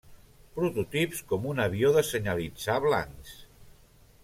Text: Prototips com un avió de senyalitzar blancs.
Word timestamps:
Prototips 0.53 1.21
com 1.33 1.45
un 1.51 1.61
avió 1.67 1.93
de 1.99 2.03
senyalitzar 2.09 2.81
blancs. 2.89 3.39